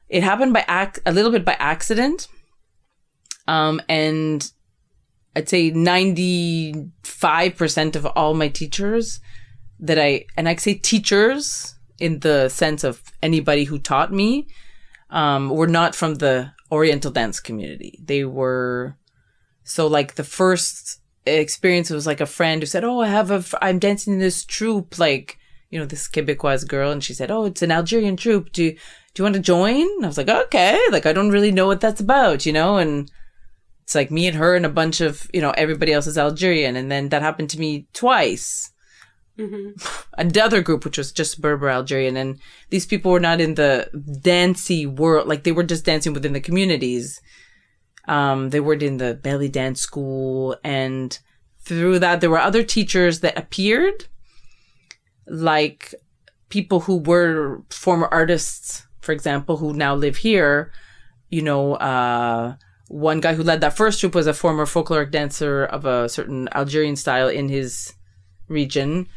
[0.09, 2.29] it happened by ac- a little bit by accident
[3.49, 4.51] um, and
[5.37, 9.21] I'd say 95% of all my teachers
[9.79, 14.49] that I, and I say teachers in the sense of anybody who taught me,
[15.11, 18.01] um, were not from the Oriental dance community.
[18.03, 18.97] They were,
[19.63, 23.45] so like the first experience was like a friend who said, Oh, I have a,
[23.63, 25.39] I'm dancing in this troupe, like,
[25.71, 26.91] you know, this Quebecois girl.
[26.91, 28.53] And she said, Oh, it's an Algerian troupe.
[28.53, 28.77] Do, do
[29.17, 29.83] you want to join?
[29.83, 32.77] And I was like, okay, like I don't really know what that's about, you know?
[32.77, 33.11] And
[33.87, 36.75] it's like me and her and a bunch of you know everybody else is Algerian,
[36.75, 38.73] and then that happened to me twice.
[39.39, 39.81] Mm-hmm.
[40.19, 43.89] Another group, which was just Berber Algerian, and these people were not in the
[44.23, 47.21] dancey world; like they were just dancing within the communities.
[48.07, 51.19] Um, they were in the belly dance school, and
[51.61, 54.07] through that, there were other teachers that appeared,
[55.27, 55.95] like
[56.49, 60.73] people who were former artists, for example, who now live here.
[61.29, 62.55] You know, uh,
[62.89, 66.49] one guy who led that first troupe was a former folkloric dancer of a certain
[66.55, 67.95] Algerian style in his
[68.49, 69.09] region.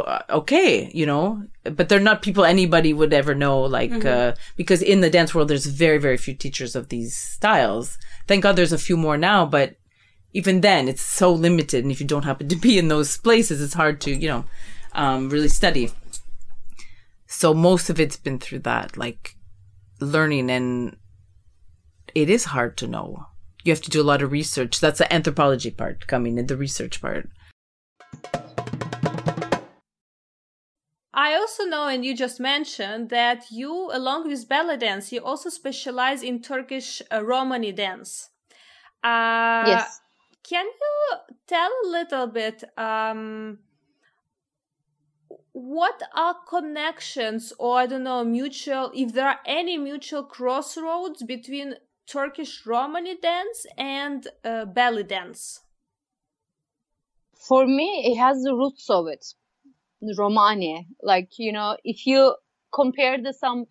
[0.00, 4.06] Uh, okay, you know, but they're not people anybody would ever know, like mm-hmm.
[4.06, 7.98] uh, because in the dance world, there's very very few teachers of these styles.
[8.26, 9.76] Thank God, there's a few more now, but
[10.32, 13.62] even then, it's so limited, and if you don't happen to be in those places,
[13.62, 14.44] it's hard to you know
[14.92, 15.90] um, really study.
[17.26, 19.36] So most of it's been through that, like
[20.00, 20.96] learning and
[22.14, 23.26] it is hard to know.
[23.64, 24.78] You have to do a lot of research.
[24.78, 27.30] That's the anthropology part coming in, the research part.
[31.16, 35.48] I also know, and you just mentioned, that you, along with belly dance, you also
[35.48, 38.30] specialize in Turkish uh, Romani dance.
[39.02, 40.00] Uh, yes.
[40.42, 43.60] Can you tell a little bit um,
[45.52, 51.76] what are connections or I don't know mutual if there are any mutual crossroads between
[52.06, 55.60] Turkish Romani dance and uh, belly dance?
[57.34, 59.24] For me, it has the roots of it,
[60.02, 60.86] Romani.
[61.02, 62.34] Like you know, if you
[62.72, 63.66] compare the some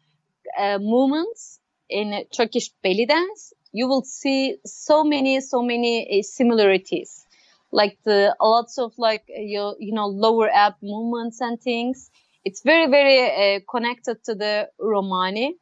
[0.57, 1.59] uh, movements
[1.89, 7.25] in Turkish belly dance, you will see so many, so many uh, similarities.
[7.71, 12.09] Like the lots of like you you know lower ab movements and things.
[12.45, 15.55] It's very very uh, connected to the Romani,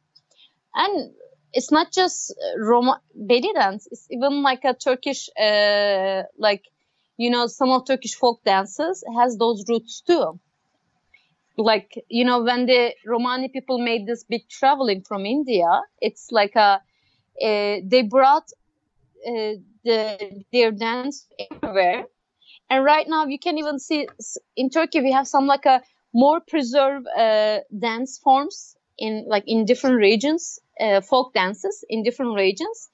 [0.74, 1.12] and
[1.52, 3.88] it's not just Roma belly dance.
[3.90, 6.64] It's even like a Turkish uh, like
[7.16, 10.38] you know some of Turkish folk dances has those roots too
[11.56, 16.56] like you know when the romani people made this big traveling from india it's like
[16.56, 16.80] a
[17.42, 18.48] uh, they brought
[19.26, 22.04] uh, the their dance everywhere.
[22.70, 24.08] And right now you can even see
[24.56, 25.82] in turkey we have some like a
[26.14, 32.36] more preserved uh, dance forms in like in different regions uh, folk dances in different
[32.36, 32.90] regions.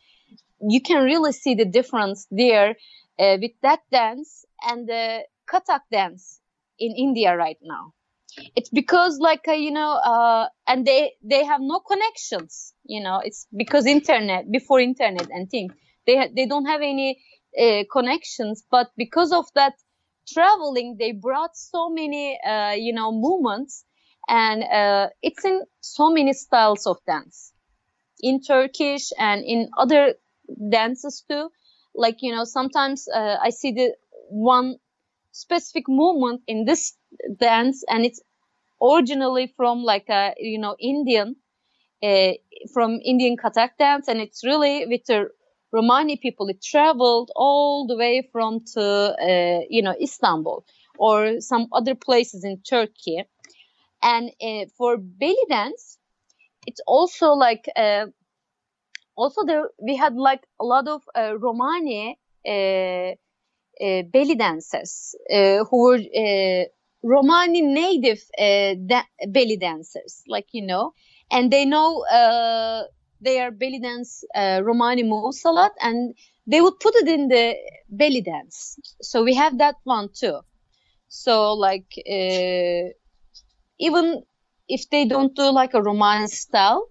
[0.61, 2.77] You can really see the difference there
[3.19, 6.41] uh, with that dance and the kathak dance
[6.79, 7.93] in india right now
[8.57, 13.21] it's because like uh, you know uh, and they they have no connections you know.
[13.25, 15.73] It's because internet before internet and things
[16.07, 17.21] they ha- they don't have any
[17.61, 19.75] uh, connections but because of that
[20.29, 23.85] traveling they brought so many uh, you know movements
[24.29, 27.53] and uh, it's in so many styles of dance.
[28.21, 30.15] In turkish and in other
[30.71, 31.51] dances too.
[31.95, 33.95] Like you know sometimes uh, i see the
[34.31, 34.77] one
[35.33, 36.97] specific movement in this
[37.41, 38.21] dance and it's
[38.83, 41.37] originally from like a you know indian
[42.03, 42.33] uh,
[42.73, 45.29] from indian kathak dance and it's really with the
[45.73, 50.65] romani people it traveled all the way from to uh, you know istanbul
[50.99, 53.23] or some other places in turkey.
[54.03, 55.99] And uh, for belly dance
[56.67, 58.07] it's also like uh,
[59.17, 63.13] also there we had like a lot of uh, romani uh,
[64.13, 65.99] belly dancers who were
[67.03, 70.95] Romani native uh, da- belly dancers, like you know,
[71.31, 72.83] and they know uh,
[73.21, 76.15] their belly dance uh, Romani moves a lot, and
[76.47, 77.55] they would put it in the
[77.89, 78.79] belly dance.
[79.01, 80.41] So we have that one too.
[81.09, 82.91] So like uh,
[83.79, 84.23] even
[84.69, 86.89] if they don't do like a Romani style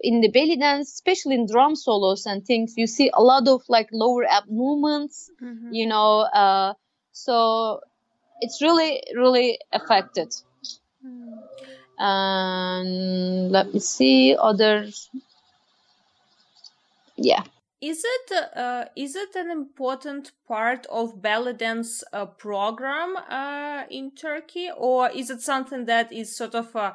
[0.00, 3.62] in the belly dance, especially in drum solos and things, you see a lot of
[3.68, 5.72] like lower ab movements, mm-hmm.
[5.72, 6.20] you know.
[6.20, 6.74] Uh,
[7.12, 7.80] so
[8.40, 10.34] it's really really affected
[11.04, 11.38] mm.
[11.98, 14.86] and let me see other
[17.16, 17.42] yeah
[17.84, 24.10] is it uh, is it an important part of belly dance uh, program uh, in
[24.12, 26.94] Turkey, or is it something that is sort of uh,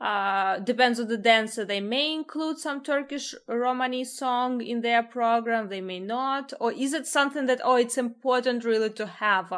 [0.00, 1.64] uh, depends on the dancer?
[1.64, 6.92] They may include some Turkish Romani song in their program, they may not, or is
[6.92, 9.52] it something that oh, it's important really to have?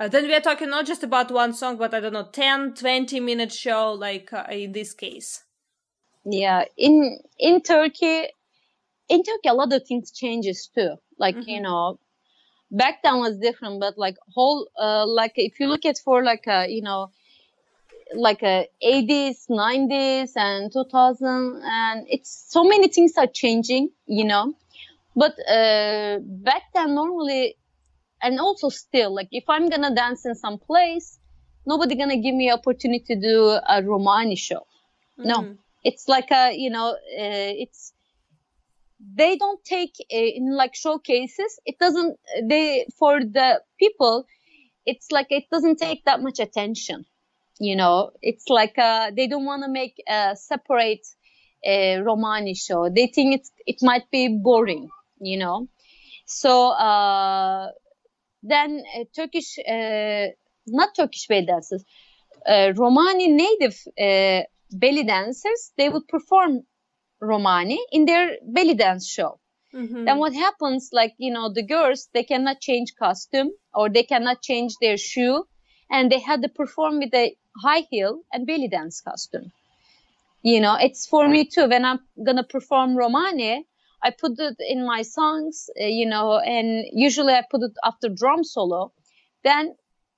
[0.00, 2.72] Uh, then we are talking not just about one song, but I don't know, 10,
[2.72, 5.44] 20 minute show, like uh, in this case.
[6.24, 8.28] Yeah, in in Turkey,
[9.10, 10.96] in Turkey, a lot of things changes too.
[11.18, 11.50] Like mm-hmm.
[11.50, 11.98] you know,
[12.70, 16.46] back then was different, but like whole, uh, like if you look at for like
[16.46, 17.10] a you know,
[18.14, 24.54] like a 80s, 90s, and 2000, and it's so many things are changing, you know.
[25.14, 27.56] But uh, back then, normally
[28.22, 31.18] and also still like if i'm gonna dance in some place
[31.66, 34.66] nobody gonna give me opportunity to do a romani show.
[35.18, 35.28] Mm-hmm.
[35.28, 37.92] no it's like a you know uh, it's
[39.16, 44.26] they don't take uh, in like showcases it doesn't they for the people
[44.84, 47.06] it's like it doesn't take that much attention
[47.60, 48.10] you know?
[48.22, 51.06] It's like uh, they don't want to make a separate
[51.64, 52.88] uh, romani show.
[52.88, 54.88] They think it's it might be boring
[55.20, 55.68] you know?
[56.26, 57.68] So uh
[58.42, 60.26] then uh, Turkish, uh,
[60.66, 61.84] not Turkish belly dancers,
[62.46, 66.62] uh, Romani native uh, belly dancers, they would perform
[67.20, 69.38] Romani in their belly dance show.
[69.74, 70.04] Mm-hmm.
[70.04, 74.42] Then what happens, like, you know, the girls, they cannot change costume or they cannot
[74.42, 75.44] change their shoe
[75.90, 79.52] and they had to perform with a high heel and belly dance costume.
[80.42, 81.68] You know, it's for me too.
[81.68, 83.66] When I'm gonna perform Romani,
[84.02, 88.08] I put it in my songs, uh, you know, and usually I put it after
[88.08, 88.92] drum solo.
[89.44, 89.74] Then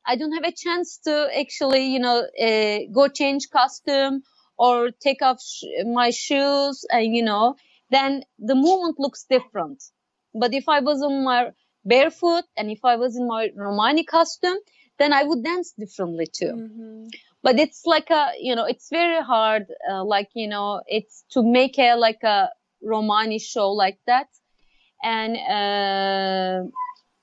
[0.07, 4.23] I don't have a chance to actually, you know, uh, go change costume
[4.57, 7.57] or take off sh- my shoes, and you know,
[7.91, 9.83] then the movement looks different.
[10.35, 11.51] But if I was on my
[11.85, 14.59] barefoot and if I was in my Romani costume,
[14.99, 16.53] then I would dance differently too.
[16.53, 17.07] Mm-hmm.
[17.43, 21.43] But it's like a, you know, it's very hard, uh, like, you know, it's to
[21.43, 22.51] make a, like a
[22.83, 24.29] Romani show like that.
[25.03, 26.71] And, uh,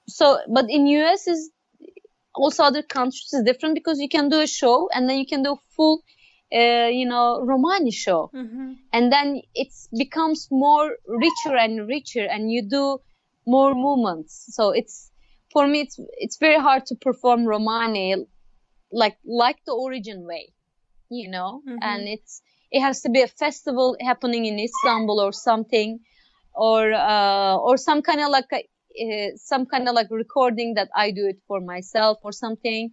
[0.07, 1.51] so, but in US is
[2.35, 5.43] also other countries is different because you can do a show and then you can
[5.43, 6.03] do full,
[6.53, 8.31] uh, you know, Romani show.
[8.33, 8.73] Mm-hmm.
[8.93, 12.99] And then it becomes more richer and richer and you do
[13.45, 14.47] more movements.
[14.51, 15.11] So it's,
[15.51, 18.15] for me, it's, it's very hard to perform Romani
[18.91, 20.53] like, like the origin way,
[21.09, 21.77] you know, Mhm.
[21.81, 22.41] and it's,
[22.71, 25.99] it has to be a festival happening in Istanbul or something,
[26.53, 28.67] or, uh, or some kind of like a,
[29.01, 32.91] uh, some kind of like recording that I do it for myself or something.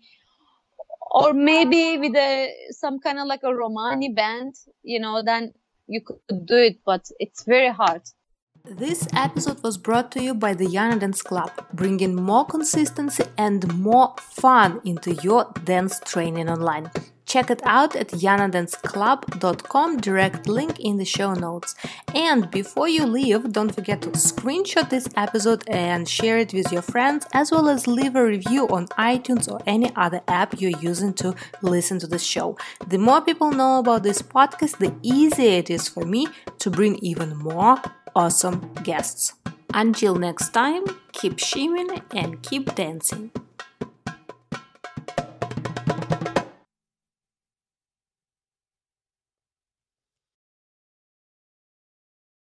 [1.11, 5.53] Or maybe with a, some kind of like a Romani band, you know, then
[5.87, 8.03] you could do it, but it's very hard.
[8.65, 13.73] This episode was brought to you by the Iana Dance Club, bringing more consistency and
[13.79, 16.91] more fun into your dance training online.
[17.27, 21.75] Check it out at ianadanceclub.com, direct link in the show notes.
[22.15, 26.83] And before you leave, don't forget to screenshot this episode and share it with your
[26.83, 31.13] friends, as well as leave a review on iTunes or any other app you're using
[31.15, 32.57] to listen to the show.
[32.87, 36.29] The more people know about this podcast, the easier it is for me
[36.61, 37.83] to bring even more
[38.15, 39.35] awesome guests.
[39.75, 43.33] Until next time, keep shimmying and keep dancing.